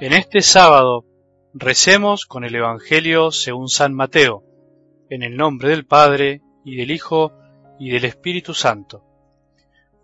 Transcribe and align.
En 0.00 0.12
este 0.12 0.42
sábado 0.42 1.04
recemos 1.52 2.24
con 2.24 2.44
el 2.44 2.54
Evangelio 2.54 3.32
según 3.32 3.68
San 3.68 3.92
Mateo, 3.92 4.44
en 5.10 5.24
el 5.24 5.36
nombre 5.36 5.70
del 5.70 5.86
Padre, 5.86 6.40
y 6.64 6.76
del 6.76 6.92
Hijo, 6.92 7.32
y 7.80 7.90
del 7.90 8.04
Espíritu 8.04 8.54
Santo. 8.54 9.02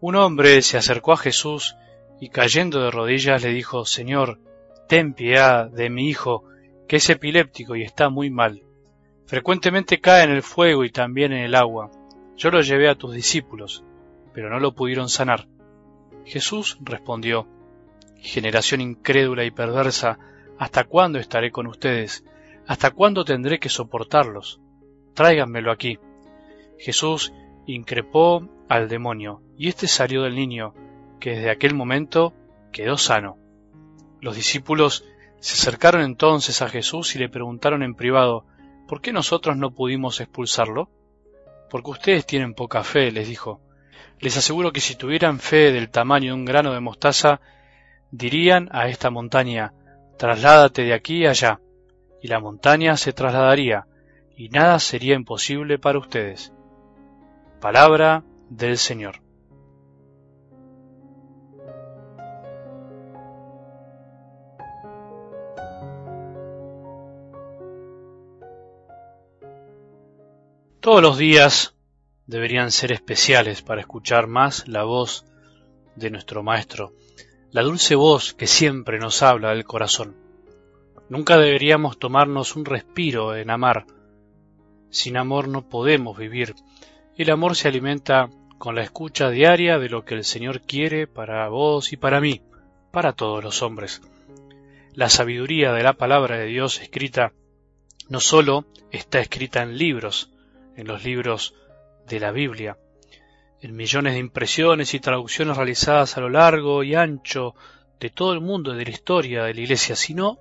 Un 0.01 0.17
hombre 0.17 0.63
se 0.63 0.79
acercó 0.79 1.13
a 1.13 1.17
Jesús 1.17 1.77
y 2.21 2.31
cayendo 2.31 2.83
de 2.83 2.91
rodillas 2.91 3.45
le 3.45 3.51
dijo, 3.51 3.85
Señor, 3.85 4.41
ten 4.89 5.15
piedad 5.15 5.71
de 5.71 5.89
mi 5.91 6.09
hijo, 6.09 6.43
que 6.89 6.97
es 6.97 7.09
epiléptico 7.09 7.77
y 7.77 7.83
está 7.85 8.09
muy 8.09 8.31
mal. 8.31 8.65
Frecuentemente 9.27 10.01
cae 10.01 10.25
en 10.25 10.31
el 10.33 10.43
fuego 10.43 10.85
y 10.85 10.91
también 10.91 11.33
en 11.33 11.45
el 11.45 11.55
agua. 11.55 11.93
Yo 12.37 12.51
lo 12.51 12.63
llevé 12.63 12.89
a 12.89 12.97
tus 12.97 13.15
discípulos, 13.15 13.85
pero 14.33 14.51
no 14.51 14.59
lo 14.59 14.75
pudieron 14.75 15.09
sanar. 15.09 15.47
Jesús 16.25 16.79
respondió, 16.83 17.47
generación 18.29 18.81
incrédula 18.81 19.45
y 19.45 19.51
perversa, 19.51 20.19
¿hasta 20.59 20.85
cuándo 20.85 21.19
estaré 21.19 21.51
con 21.51 21.67
ustedes? 21.67 22.25
¿Hasta 22.67 22.91
cuándo 22.91 23.25
tendré 23.25 23.59
que 23.59 23.69
soportarlos? 23.69 24.61
Tráiganmelo 25.15 25.71
aquí. 25.71 25.99
Jesús 26.79 27.33
increpó 27.67 28.49
al 28.69 28.89
demonio, 28.89 29.43
y 29.57 29.69
éste 29.69 29.87
salió 29.87 30.23
del 30.23 30.35
niño, 30.35 30.75
que 31.21 31.31
desde 31.37 31.51
aquel 31.51 31.75
momento 31.75 32.33
quedó 32.73 32.97
sano. 32.97 33.37
Los 34.21 34.37
discípulos 34.37 35.05
se 35.39 35.55
acercaron 35.55 36.01
entonces 36.03 36.63
a 36.63 36.69
Jesús 36.69 37.15
y 37.15 37.19
le 37.19 37.29
preguntaron 37.29 37.83
en 37.83 37.95
privado, 37.95 38.47
¿por 38.89 39.03
qué 39.03 39.13
nosotros 39.13 39.57
no 39.57 39.73
pudimos 39.73 40.21
expulsarlo? 40.21 40.91
Porque 41.69 41.91
ustedes 41.91 42.27
tienen 42.27 42.55
poca 42.55 42.83
fe, 42.85 43.11
les 43.13 43.29
dijo. 43.29 43.61
Les 44.21 44.37
aseguro 44.37 44.73
que 44.73 44.81
si 44.81 44.97
tuvieran 44.97 45.41
fe 45.41 45.73
del 45.73 45.91
tamaño 45.91 46.33
de 46.33 46.41
un 46.41 46.45
grano 46.45 46.73
de 46.73 46.81
mostaza, 46.81 47.41
dirían 48.17 48.69
a 48.71 48.89
esta 48.89 49.11
montaña, 49.11 49.75
trasládate 50.17 50.85
de 50.85 50.95
aquí 50.95 51.27
allá, 51.27 51.61
y 52.23 52.29
la 52.29 52.39
montaña 52.39 52.97
se 52.97 53.13
trasladaría, 53.13 53.87
y 54.37 54.51
nada 54.51 54.79
sería 54.79 55.15
imposible 55.15 55.79
para 55.81 55.99
ustedes. 55.99 56.53
Palabra 57.61 58.23
del 58.49 58.79
Señor. 58.79 59.21
Todos 70.79 71.03
los 71.03 71.19
días 71.19 71.75
deberían 72.27 72.71
ser 72.71 72.93
especiales 72.93 73.63
para 73.63 73.81
escuchar 73.81 74.29
más 74.29 74.69
la 74.69 74.85
voz 74.85 75.25
de 75.97 76.11
nuestro 76.11 76.43
Maestro, 76.43 76.93
la 77.55 77.63
dulce 77.63 77.95
voz 77.95 78.35
que 78.35 78.49
siempre 78.49 78.99
nos 78.99 79.23
habla 79.23 79.51
del 79.51 79.65
corazón. 79.65 80.17
Nunca 81.09 81.39
deberíamos 81.39 82.01
tomarnos 82.01 82.57
un 82.57 82.65
respiro 82.65 83.37
en 83.37 83.49
amar. 83.49 83.87
Sin 84.91 85.17
amor 85.17 85.47
no 85.47 85.69
podemos 85.69 86.19
vivir. 86.19 86.57
El 87.17 87.31
amor 87.31 87.55
se 87.55 87.69
alimenta 87.69 88.29
con 88.59 88.75
la 88.75 88.83
escucha 88.83 89.31
diaria 89.31 89.79
de 89.79 89.89
lo 89.89 90.05
que 90.05 90.15
el 90.15 90.25
Señor 90.25 90.63
quiere 90.63 91.07
para 91.07 91.49
vos 91.49 91.93
y 91.93 91.97
para 91.97 92.21
mí, 92.21 92.43
para 92.91 93.13
todos 93.13 93.45
los 93.45 93.63
hombres. 93.63 94.03
La 94.93 95.09
sabiduría 95.09 95.73
de 95.73 95.85
la 95.85 95.93
palabra 95.93 96.37
de 96.37 96.47
Dios 96.47 96.81
escrita 96.81 97.35
no 98.09 98.19
sólo 98.19 98.65
está 98.91 99.21
escrita 99.21 99.63
en 99.63 99.79
libros, 99.79 100.33
en 100.75 100.89
los 100.89 101.05
libros 101.05 101.55
de 102.09 102.19
la 102.19 102.33
Biblia, 102.33 102.79
en 103.65 103.75
millones 103.75 104.13
de 104.13 104.19
impresiones 104.19 104.93
y 104.93 105.01
traducciones 105.01 105.57
realizadas 105.57 106.19
a 106.19 106.21
lo 106.21 106.29
largo 106.29 106.83
y 106.83 106.95
ancho 106.95 107.55
de 107.99 108.11
todo 108.11 108.35
el 108.35 108.43
mundo 108.43 108.75
de 108.75 108.85
la 108.85 108.91
historia 108.91 109.45
de 109.45 109.55
la 109.55 109.61
Iglesia, 109.63 109.97
sino 109.97 110.39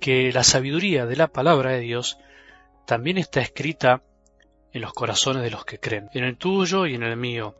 que 0.00 0.32
la 0.32 0.42
sabiduría 0.42 1.06
de 1.06 1.14
la 1.14 1.28
palabra 1.28 1.70
de 1.70 1.78
Dios 1.78 2.18
también 2.84 3.16
está 3.16 3.40
escrita 3.40 4.02
en 4.72 4.80
los 4.80 4.92
corazones 4.92 5.44
de 5.44 5.52
los 5.52 5.64
que 5.64 5.78
creen, 5.78 6.10
en 6.14 6.24
el 6.24 6.36
tuyo 6.36 6.84
y 6.86 6.96
en 6.96 7.04
el 7.04 7.16
mío, 7.16 7.54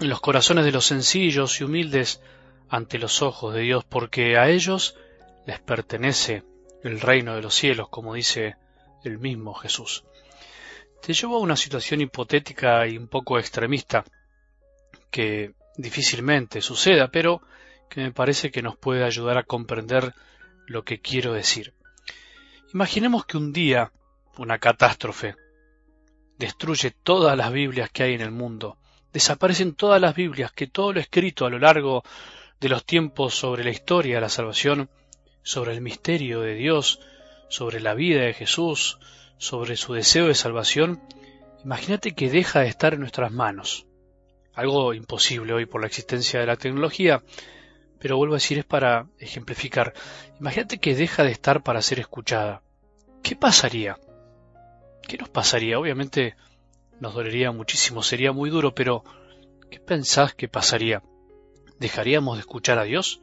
en 0.00 0.08
los 0.08 0.22
corazones 0.22 0.64
de 0.64 0.72
los 0.72 0.86
sencillos 0.86 1.60
y 1.60 1.64
humildes 1.64 2.22
ante 2.70 2.98
los 2.98 3.20
ojos 3.20 3.52
de 3.52 3.60
Dios, 3.60 3.84
porque 3.84 4.38
a 4.38 4.48
ellos 4.48 4.96
les 5.46 5.60
pertenece 5.60 6.44
el 6.82 7.02
reino 7.02 7.34
de 7.34 7.42
los 7.42 7.54
cielos, 7.54 7.90
como 7.90 8.14
dice 8.14 8.56
el 9.04 9.18
mismo 9.18 9.52
Jesús 9.52 10.02
te 11.02 11.12
llevo 11.12 11.36
a 11.36 11.40
una 11.40 11.56
situación 11.56 12.00
hipotética 12.00 12.86
y 12.86 12.96
un 12.96 13.08
poco 13.08 13.38
extremista, 13.38 14.04
que 15.10 15.54
difícilmente 15.76 16.60
suceda, 16.60 17.08
pero 17.08 17.40
que 17.88 18.00
me 18.00 18.12
parece 18.12 18.50
que 18.50 18.62
nos 18.62 18.76
puede 18.76 19.04
ayudar 19.04 19.38
a 19.38 19.44
comprender 19.44 20.14
lo 20.66 20.84
que 20.84 21.00
quiero 21.00 21.32
decir. 21.32 21.72
Imaginemos 22.74 23.24
que 23.24 23.38
un 23.38 23.52
día 23.52 23.92
una 24.36 24.58
catástrofe 24.58 25.34
destruye 26.38 26.90
todas 26.90 27.36
las 27.36 27.52
Biblias 27.52 27.90
que 27.90 28.04
hay 28.04 28.14
en 28.14 28.20
el 28.20 28.30
mundo, 28.30 28.76
desaparecen 29.12 29.74
todas 29.74 30.00
las 30.00 30.14
Biblias, 30.14 30.52
que 30.52 30.66
todo 30.66 30.92
lo 30.92 31.00
escrito 31.00 31.46
a 31.46 31.50
lo 31.50 31.58
largo 31.58 32.04
de 32.60 32.68
los 32.68 32.84
tiempos 32.84 33.34
sobre 33.34 33.64
la 33.64 33.70
historia 33.70 34.16
de 34.16 34.20
la 34.20 34.28
salvación, 34.28 34.90
sobre 35.42 35.72
el 35.72 35.80
misterio 35.80 36.40
de 36.40 36.54
Dios, 36.54 37.00
sobre 37.48 37.80
la 37.80 37.94
vida 37.94 38.22
de 38.22 38.34
Jesús, 38.34 38.98
sobre 39.38 39.76
su 39.76 39.94
deseo 39.94 40.26
de 40.26 40.34
salvación, 40.34 41.00
imagínate 41.64 42.14
que 42.14 42.30
deja 42.30 42.60
de 42.60 42.68
estar 42.68 42.94
en 42.94 43.00
nuestras 43.00 43.32
manos. 43.32 43.86
Algo 44.54 44.92
imposible 44.94 45.52
hoy 45.52 45.66
por 45.66 45.80
la 45.80 45.86
existencia 45.86 46.40
de 46.40 46.46
la 46.46 46.56
tecnología, 46.56 47.22
pero 47.98 48.16
vuelvo 48.16 48.34
a 48.34 48.38
decir 48.38 48.58
es 48.58 48.64
para 48.64 49.06
ejemplificar. 49.18 49.94
Imagínate 50.40 50.78
que 50.78 50.94
deja 50.94 51.22
de 51.22 51.30
estar 51.30 51.62
para 51.62 51.82
ser 51.82 52.00
escuchada. 52.00 52.62
¿Qué 53.22 53.36
pasaría? 53.36 53.98
¿Qué 55.06 55.16
nos 55.16 55.28
pasaría? 55.28 55.78
Obviamente 55.78 56.36
nos 57.00 57.14
dolería 57.14 57.52
muchísimo, 57.52 58.02
sería 58.02 58.32
muy 58.32 58.50
duro, 58.50 58.74
pero 58.74 59.04
¿qué 59.70 59.78
pensás 59.78 60.34
que 60.34 60.48
pasaría? 60.48 61.02
¿Dejaríamos 61.78 62.36
de 62.36 62.40
escuchar 62.40 62.78
a 62.78 62.84
Dios? 62.84 63.20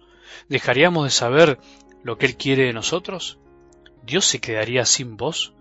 ¿Dejaríamos 0.47 1.03
de 1.03 1.11
saber 1.11 1.59
lo 2.03 2.17
que 2.17 2.25
Él 2.25 2.37
quiere 2.37 2.63
de 2.65 2.73
nosotros? 2.73 3.39
¿Dios 4.05 4.25
se 4.25 4.39
quedaría 4.39 4.85
sin 4.85 5.17
voz? 5.17 5.53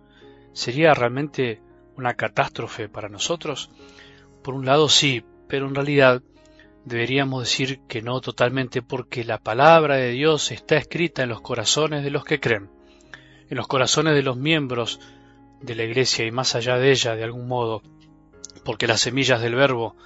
¿Sería 0.52 0.92
realmente 0.92 1.62
una 1.96 2.14
catástrofe 2.14 2.88
para 2.88 3.08
nosotros? 3.08 3.70
Por 4.42 4.54
un 4.54 4.66
lado 4.66 4.88
sí, 4.88 5.24
pero 5.48 5.66
en 5.66 5.74
realidad 5.74 6.22
deberíamos 6.84 7.44
decir 7.44 7.80
que 7.88 8.02
no 8.02 8.20
totalmente 8.20 8.82
porque 8.82 9.24
la 9.24 9.38
palabra 9.38 9.96
de 9.96 10.10
Dios 10.10 10.50
está 10.50 10.76
escrita 10.76 11.22
en 11.22 11.30
los 11.30 11.40
corazones 11.40 12.04
de 12.04 12.10
los 12.10 12.24
que 12.24 12.40
creen, 12.40 12.70
en 13.48 13.56
los 13.56 13.66
corazones 13.66 14.14
de 14.14 14.22
los 14.22 14.36
miembros 14.36 15.00
de 15.62 15.74
la 15.74 15.84
Iglesia 15.84 16.26
y 16.26 16.30
más 16.30 16.54
allá 16.54 16.76
de 16.76 16.90
ella 16.90 17.16
de 17.16 17.24
algún 17.24 17.48
modo, 17.48 17.82
porque 18.64 18.86
las 18.86 19.00
semillas 19.00 19.40
del 19.40 19.54
verbo 19.54 19.96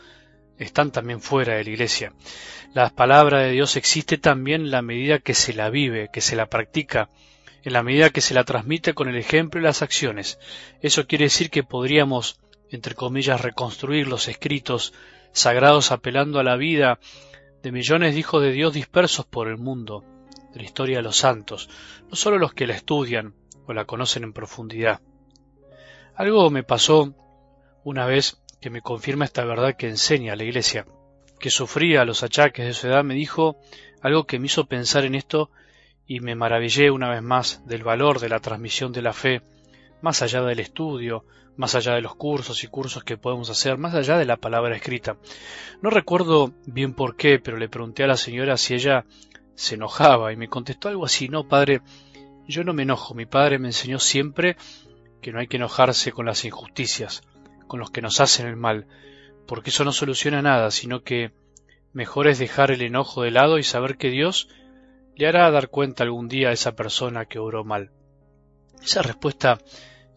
están 0.59 0.93
también 0.93 1.21
fuera 1.21 1.55
de 1.55 1.65
la 1.65 1.71
Iglesia. 1.71 2.13
La 2.73 2.91
palabra 2.91 3.41
de 3.41 3.51
Dios 3.51 3.77
existe 3.77 4.19
también 4.19 4.63
en 4.63 4.71
la 4.71 4.83
medida 4.83 5.19
que 5.19 5.35
se 5.35 5.53
la 5.53 5.71
vive, 5.71 6.11
que 6.13 6.21
se 6.21 6.37
la 6.37 6.47
practica, 6.47 7.11
en 7.69 7.75
la 7.75 7.83
medida 7.83 8.09
que 8.11 8.23
se 8.23 8.33
la 8.33 8.45
transmite 8.45 8.95
con 8.95 9.09
el 9.09 9.17
ejemplo 9.17 9.61
y 9.61 9.65
las 9.65 9.83
acciones. 9.83 10.39
Eso 10.81 11.07
quiere 11.07 11.27
decir 11.27 11.51
que 11.51 11.63
podríamos, 11.63 12.41
entre 12.71 12.95
comillas, 12.95 13.43
reconstruir 13.43 14.09
los 14.09 14.27
escritos 14.27 14.95
sagrados 15.33 15.93
apelando 15.93 16.41
a 16.41 16.45
la 16.45 16.57
vida 16.57 16.99
de 17.63 17.71
millones 17.71 18.15
de 18.15 18.21
hijos 18.21 18.43
de 18.43 18.53
Dios 18.53 18.73
dispersos 18.73 19.27
por 19.27 19.49
el 19.49 19.59
mundo, 19.59 20.03
de 20.55 20.61
la 20.61 20.65
historia 20.65 20.97
de 20.97 21.03
los 21.03 21.19
santos, 21.19 21.69
no 22.09 22.17
solo 22.17 22.39
los 22.39 22.55
que 22.55 22.67
la 22.67 22.75
estudian 22.75 23.35
o 23.67 23.75
la 23.75 23.85
conocen 23.85 24.25
en 24.25 24.33
profundidad. 24.33 25.03
Algo 26.15 26.49
me 26.49 26.63
pasó 26.63 27.15
una 27.85 28.07
vez 28.07 28.41
que 28.63 28.71
me 28.71 28.81
confirma 28.81 29.27
esta 29.27 29.45
verdad 29.45 29.77
que 29.77 29.89
enseña 29.89 30.37
la 30.37 30.45
Iglesia, 30.45 30.87
que 31.39 31.51
sufría 31.51 32.07
los 32.07 32.23
achaques 32.23 32.65
de 32.65 32.73
su 32.73 32.87
edad, 32.87 33.05
me 33.05 33.15
dijo 33.15 33.59
algo 34.01 34.25
que 34.25 34.39
me 34.39 34.47
hizo 34.47 34.67
pensar 34.67 35.05
en 35.05 35.15
esto 35.15 35.51
y 36.09 36.21
me 36.21 36.35
maravillé 36.35 36.91
una 36.91 37.11
vez 37.11 37.23
más 37.23 37.65
del 37.67 37.85
valor 37.85 38.19
de 38.19 38.31
la 38.31 38.41
transmisión 38.41 38.93
de 38.93 39.03
la 39.03 39.13
fe, 39.13 39.43
más 40.01 40.23
allá 40.23 40.43
del 40.43 40.59
estudio, 40.59 41.25
más 41.57 41.75
allá 41.75 41.95
de 41.95 42.01
los 42.01 42.15
cursos 42.15 42.65
y 42.65 42.69
cursos 42.69 43.05
que 43.05 43.19
podemos 43.19 43.51
hacer, 43.51 43.77
más 43.77 43.95
allá 43.95 44.17
de 44.17 44.25
la 44.25 44.39
palabra 44.39 44.75
escrita. 44.75 45.19
No 45.83 45.91
recuerdo 45.91 46.53
bien 46.67 46.95
por 46.95 47.15
qué, 47.15 47.39
pero 47.39 47.59
le 47.59 47.69
pregunté 47.69 48.05
a 48.05 48.07
la 48.07 48.17
señora 48.17 48.57
si 48.57 48.75
ella 48.75 49.05
se 49.55 49.75
enojaba 49.75 50.33
y 50.33 50.37
me 50.37 50.49
contestó 50.49 50.89
algo 50.89 51.05
así, 51.05 51.29
no, 51.29 51.47
padre, 51.47 51.83
yo 52.47 52.65
no 52.65 52.73
me 52.73 52.85
enojo, 52.85 53.15
mi 53.15 53.27
padre 53.27 53.59
me 53.59 53.69
enseñó 53.69 53.99
siempre 53.99 54.57
que 55.21 55.31
no 55.31 55.41
hay 55.41 55.47
que 55.47 55.59
enojarse 55.59 56.13
con 56.13 56.25
las 56.25 56.45
injusticias, 56.47 57.23
con 57.67 57.81
los 57.81 57.91
que 57.91 58.01
nos 58.01 58.21
hacen 58.21 58.47
el 58.47 58.57
mal, 58.57 58.87
porque 59.47 59.69
eso 59.71 59.85
no 59.85 59.93
soluciona 59.93 60.41
nada, 60.41 60.71
sino 60.71 61.03
que 61.03 61.33
mejor 61.93 62.29
es 62.29 62.39
dejar 62.39 62.71
el 62.71 62.81
enojo 62.81 63.23
de 63.23 63.31
lado 63.31 63.59
y 63.59 63.63
saber 63.63 63.99
que 63.99 64.09
Dios 64.09 64.49
le 65.19 65.27
hará 65.27 65.51
dar 65.51 65.69
cuenta 65.69 66.05
algún 66.05 66.29
día 66.29 66.49
a 66.49 66.53
esa 66.53 66.77
persona 66.77 67.27
que 67.27 67.41
obró 67.41 67.65
mal. 67.65 67.91
Esa 68.81 69.03
respuesta 69.03 69.59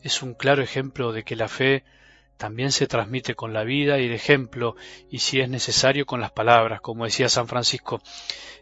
es 0.04 0.22
un 0.22 0.36
claro 0.36 0.62
ejemplo 0.62 1.12
de 1.12 1.24
que 1.24 1.36
la 1.36 1.48
fe 1.48 1.84
también 2.38 2.72
se 2.72 2.86
transmite 2.86 3.34
con 3.34 3.52
la 3.52 3.64
vida 3.64 4.00
y 4.00 4.06
el 4.06 4.14
ejemplo, 4.14 4.76
y 5.10 5.18
si 5.18 5.40
es 5.40 5.50
necesario 5.50 6.06
con 6.06 6.22
las 6.22 6.32
palabras, 6.32 6.82
como 6.82 7.06
decía 7.06 7.30
San 7.30 7.48
Francisco. 7.48 8.00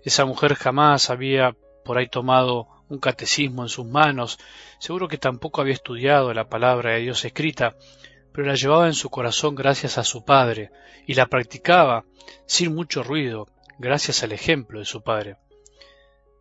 Esa 0.05 0.23
mujer 0.23 0.55
jamás 0.55 1.09
había 1.09 1.57
por 1.83 1.97
ahí 1.97 2.07
tomado 2.07 2.69
un 2.87 2.99
catecismo 2.99 3.63
en 3.63 3.69
sus 3.69 3.85
manos, 3.85 4.39
seguro 4.79 5.09
que 5.09 5.17
tampoco 5.17 5.59
había 5.59 5.73
estudiado 5.73 6.33
la 6.33 6.47
palabra 6.47 6.93
de 6.93 7.01
Dios 7.01 7.23
escrita, 7.25 7.75
pero 8.31 8.47
la 8.47 8.55
llevaba 8.55 8.87
en 8.87 8.93
su 8.93 9.09
corazón 9.09 9.55
gracias 9.55 9.97
a 9.97 10.05
su 10.05 10.23
padre, 10.23 10.71
y 11.05 11.15
la 11.15 11.25
practicaba 11.25 12.05
sin 12.45 12.73
mucho 12.73 13.03
ruido, 13.03 13.47
gracias 13.77 14.23
al 14.23 14.31
ejemplo 14.31 14.79
de 14.79 14.85
su 14.85 15.01
padre. 15.01 15.35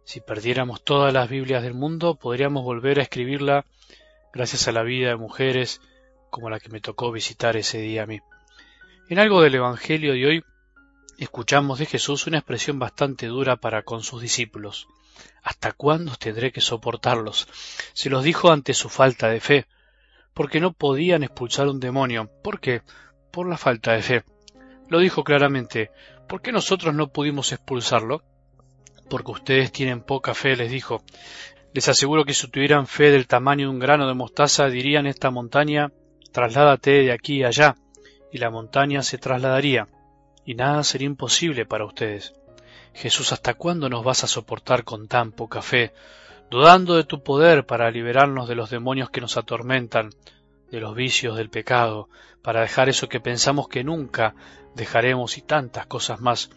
Si 0.08 0.22
perdiéramos 0.22 0.82
todas 0.82 1.12
las 1.12 1.28
Biblias 1.28 1.62
del 1.62 1.74
mundo, 1.74 2.14
podríamos 2.14 2.64
volver 2.64 2.98
a 2.98 3.02
escribirla 3.02 3.66
gracias 4.32 4.66
a 4.66 4.72
la 4.72 4.82
vida 4.82 5.10
de 5.10 5.16
mujeres 5.16 5.82
como 6.30 6.48
la 6.48 6.60
que 6.60 6.70
me 6.70 6.80
tocó 6.80 7.12
visitar 7.12 7.58
ese 7.58 7.76
día 7.76 8.04
a 8.04 8.06
mí. 8.06 8.18
En 9.10 9.18
algo 9.18 9.42
del 9.42 9.56
Evangelio 9.56 10.14
de 10.14 10.26
hoy 10.26 10.44
escuchamos 11.18 11.78
de 11.78 11.84
Jesús 11.84 12.26
una 12.26 12.38
expresión 12.38 12.78
bastante 12.78 13.26
dura 13.26 13.56
para 13.56 13.82
con 13.82 14.02
sus 14.02 14.22
discípulos. 14.22 14.88
¿Hasta 15.42 15.72
cuándo 15.72 16.16
tendré 16.16 16.52
que 16.52 16.62
soportarlos? 16.62 17.46
Se 17.92 18.08
los 18.08 18.24
dijo 18.24 18.50
ante 18.50 18.72
su 18.72 18.88
falta 18.88 19.28
de 19.28 19.40
fe, 19.40 19.66
porque 20.32 20.58
no 20.58 20.72
podían 20.72 21.22
expulsar 21.22 21.68
un 21.68 21.80
demonio. 21.80 22.30
¿Por 22.42 22.60
qué? 22.60 22.80
Por 23.30 23.46
la 23.46 23.58
falta 23.58 23.92
de 23.92 24.00
fe. 24.00 24.24
Lo 24.88 25.00
dijo 25.00 25.22
claramente. 25.22 25.90
¿Por 26.26 26.40
qué 26.40 26.50
nosotros 26.50 26.94
no 26.94 27.08
pudimos 27.12 27.52
expulsarlo? 27.52 28.22
Porque 29.08 29.32
ustedes 29.32 29.72
tienen 29.72 30.02
poca 30.02 30.34
fe, 30.34 30.56
les 30.56 30.70
dijo. 30.70 31.02
Les 31.74 31.88
aseguro 31.88 32.24
que 32.24 32.34
si 32.34 32.48
tuvieran 32.48 32.86
fe 32.86 33.10
del 33.10 33.26
tamaño 33.26 33.66
de 33.66 33.74
un 33.74 33.78
grano 33.78 34.06
de 34.06 34.14
mostaza, 34.14 34.68
dirían 34.68 35.06
esta 35.06 35.30
montaña, 35.30 35.92
trasládate 36.32 37.02
de 37.02 37.12
aquí 37.12 37.42
a 37.42 37.48
allá, 37.48 37.76
y 38.32 38.38
la 38.38 38.50
montaña 38.50 39.02
se 39.02 39.18
trasladaría, 39.18 39.88
y 40.44 40.54
nada 40.54 40.82
sería 40.84 41.06
imposible 41.06 41.66
para 41.66 41.84
ustedes. 41.84 42.34
Jesús, 42.94 43.32
¿hasta 43.32 43.54
cuándo 43.54 43.88
nos 43.88 44.02
vas 44.02 44.24
a 44.24 44.26
soportar 44.28 44.84
con 44.84 45.08
tan 45.08 45.32
poca 45.32 45.62
fe, 45.62 45.92
dudando 46.50 46.96
de 46.96 47.04
tu 47.04 47.22
poder 47.22 47.66
para 47.66 47.90
liberarnos 47.90 48.48
de 48.48 48.54
los 48.54 48.70
demonios 48.70 49.10
que 49.10 49.20
nos 49.20 49.36
atormentan, 49.36 50.10
de 50.70 50.80
los 50.80 50.94
vicios 50.94 51.36
del 51.36 51.50
pecado, 51.50 52.08
para 52.42 52.62
dejar 52.62 52.88
eso 52.88 53.08
que 53.08 53.20
pensamos 53.20 53.68
que 53.68 53.84
nunca 53.84 54.34
dejaremos 54.74 55.38
y 55.38 55.42
tantas 55.42 55.86
cosas 55.86 56.20
más? 56.20 56.50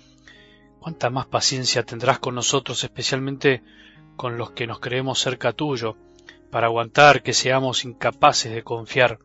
Cuánta 0.81 1.11
más 1.11 1.27
paciencia 1.27 1.83
tendrás 1.83 2.17
con 2.17 2.33
nosotros, 2.33 2.83
especialmente 2.83 3.61
con 4.15 4.39
los 4.39 4.49
que 4.51 4.65
nos 4.65 4.79
creemos 4.79 5.19
cerca 5.19 5.53
tuyo, 5.53 5.95
para 6.49 6.65
aguantar 6.65 7.21
que 7.21 7.33
seamos 7.33 7.85
incapaces 7.85 8.51
de 8.51 8.63
confiar. 8.63 9.19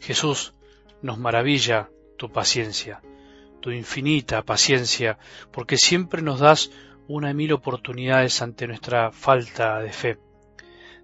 Jesús, 0.00 0.54
nos 1.02 1.18
maravilla 1.18 1.90
tu 2.16 2.32
paciencia, 2.32 3.02
tu 3.60 3.70
infinita 3.72 4.42
paciencia, 4.42 5.18
porque 5.50 5.76
siempre 5.76 6.22
nos 6.22 6.40
das 6.40 6.70
una 7.06 7.34
mil 7.34 7.52
oportunidades 7.52 8.40
ante 8.40 8.66
nuestra 8.66 9.12
falta 9.12 9.80
de 9.80 9.92
fe. 9.92 10.18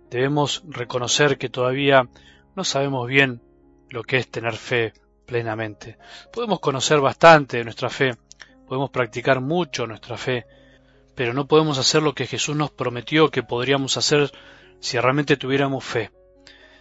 Debemos 0.09 0.63
reconocer 0.69 1.37
que 1.37 1.51
todavía 1.51 2.09
no 2.57 2.65
sabemos 2.65 3.07
bien 3.07 3.43
lo 3.91 4.03
que 4.05 4.17
es 4.17 4.31
tener 4.31 4.55
fe 4.55 4.95
plenamente. 5.27 5.99
Podemos 6.33 6.61
conocer 6.61 6.99
bastante 6.99 7.59
de 7.59 7.65
nuestra 7.65 7.91
fe, 7.91 8.17
podemos 8.69 8.91
practicar 8.91 9.41
mucho 9.41 9.87
nuestra 9.87 10.17
fe, 10.17 10.47
pero 11.15 11.33
no 11.33 11.47
podemos 11.47 11.79
hacer 11.79 12.03
lo 12.03 12.15
que 12.15 12.27
Jesús 12.27 12.55
nos 12.55 12.71
prometió 12.71 13.31
que 13.31 13.43
podríamos 13.43 13.97
hacer 13.97 14.31
si 14.79 14.99
realmente 14.99 15.37
tuviéramos 15.37 15.85
fe. 15.85 16.13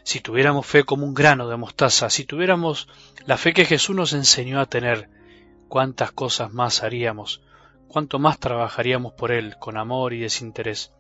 Si 0.04 0.20
tuviéramos 0.20 0.66
fe 0.66 0.84
como 0.84 1.06
un 1.06 1.14
grano 1.14 1.48
de 1.50 1.58
mostaza, 1.58 2.10
si 2.10 2.26
tuviéramos 2.26 2.88
la 3.26 3.38
fe 3.38 3.54
que 3.54 3.66
Jesús 3.66 3.96
nos 3.96 4.14
enseñó 4.14 4.60
a 4.60 4.66
tener, 4.66 5.10
cuántas 5.68 6.12
cosas 6.12 6.54
más 6.54 6.84
haríamos, 6.84 7.42
cuánto 7.88 8.20
más 8.20 8.40
trabajaríamos 8.40 9.14
por 9.14 9.32
Él 9.32 9.56
con 9.60 9.78
amor 9.78 10.14
y 10.14 10.20
desinterés. 10.20 10.94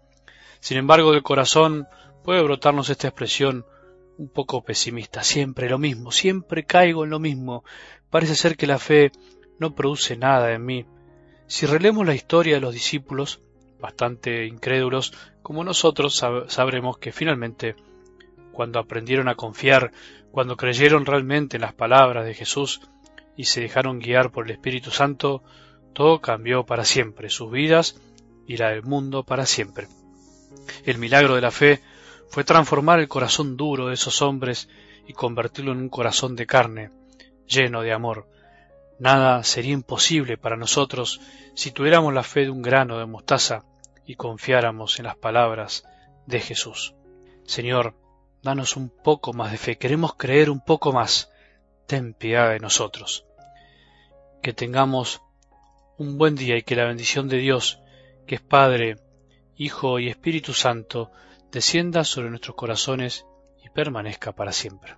Sin 0.59 0.77
embargo, 0.77 1.11
del 1.11 1.23
corazón 1.23 1.87
puede 2.23 2.41
brotarnos 2.41 2.89
esta 2.89 3.07
expresión 3.07 3.65
un 4.17 4.29
poco 4.29 4.63
pesimista, 4.63 5.23
siempre 5.23 5.69
lo 5.69 5.77
mismo, 5.77 6.11
siempre 6.11 6.65
caigo 6.65 7.03
en 7.03 7.11
lo 7.11 7.19
mismo. 7.19 7.63
Parece 8.09 8.35
ser 8.35 8.57
que 8.57 8.67
la 8.67 8.79
fe 8.79 9.11
no 9.59 9.75
produce 9.75 10.17
nada 10.17 10.53
en 10.53 10.65
mí. 10.65 10.85
Si 11.47 11.65
relemos 11.65 12.05
la 12.05 12.15
historia 12.15 12.55
de 12.55 12.61
los 12.61 12.73
discípulos, 12.73 13.41
bastante 13.79 14.45
incrédulos 14.45 15.13
como 15.41 15.63
nosotros, 15.63 16.21
sabremos 16.47 16.97
que 16.97 17.11
finalmente, 17.11 17.75
cuando 18.51 18.79
aprendieron 18.79 19.29
a 19.29 19.35
confiar, 19.35 19.91
cuando 20.31 20.57
creyeron 20.57 21.05
realmente 21.05 21.57
en 21.57 21.61
las 21.61 21.73
palabras 21.73 22.25
de 22.25 22.33
Jesús 22.33 22.81
y 23.35 23.45
se 23.45 23.61
dejaron 23.61 23.99
guiar 23.99 24.31
por 24.31 24.45
el 24.45 24.51
Espíritu 24.51 24.91
Santo, 24.91 25.43
todo 25.93 26.21
cambió 26.21 26.65
para 26.65 26.85
siempre, 26.85 27.29
sus 27.29 27.49
vidas 27.49 28.01
y 28.45 28.57
la 28.57 28.69
del 28.69 28.83
mundo 28.83 29.23
para 29.23 29.45
siempre. 29.45 29.87
El 30.85 30.97
milagro 30.97 31.35
de 31.35 31.41
la 31.41 31.51
fe 31.51 31.81
fue 32.29 32.43
transformar 32.43 32.99
el 32.99 33.07
corazón 33.07 33.57
duro 33.57 33.87
de 33.87 33.93
esos 33.93 34.21
hombres 34.21 34.69
y 35.07 35.13
convertirlo 35.13 35.71
en 35.71 35.79
un 35.79 35.89
corazón 35.89 36.35
de 36.35 36.45
carne, 36.45 36.91
lleno 37.47 37.81
de 37.81 37.93
amor, 37.93 38.27
Nada 38.99 39.43
sería 39.43 39.73
imposible 39.73 40.37
para 40.37 40.55
nosotros 40.55 41.21
si 41.53 41.71
tuviéramos 41.71 42.13
la 42.13 42.23
fe 42.23 42.41
de 42.41 42.49
un 42.49 42.61
grano 42.61 42.97
de 42.97 43.05
mostaza 43.05 43.63
y 44.05 44.15
confiáramos 44.15 44.99
en 44.99 45.05
las 45.05 45.17
palabras 45.17 45.83
de 46.25 46.39
Jesús. 46.39 46.95
Señor, 47.45 47.95
danos 48.41 48.75
un 48.75 48.89
poco 48.89 49.33
más 49.33 49.51
de 49.51 49.57
fe, 49.57 49.77
queremos 49.77 50.15
creer 50.15 50.49
un 50.49 50.61
poco 50.61 50.91
más. 50.91 51.31
Ten 51.85 52.13
piedad 52.13 52.49
de 52.49 52.59
nosotros. 52.59 53.25
Que 54.41 54.53
tengamos 54.53 55.21
un 55.97 56.17
buen 56.17 56.35
día 56.35 56.57
y 56.57 56.63
que 56.63 56.75
la 56.75 56.85
bendición 56.85 57.27
de 57.29 57.37
Dios, 57.37 57.79
que 58.25 58.35
es 58.35 58.41
Padre, 58.41 58.97
Hijo 59.55 59.99
y 59.99 60.09
Espíritu 60.09 60.53
Santo, 60.53 61.11
descienda 61.51 62.03
sobre 62.03 62.29
nuestros 62.29 62.55
corazones 62.55 63.25
y 63.63 63.69
permanezca 63.69 64.33
para 64.33 64.51
siempre. 64.51 64.95